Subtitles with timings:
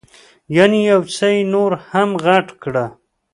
[0.57, 2.85] یعنې یو څه یې نور هم غټ کړه.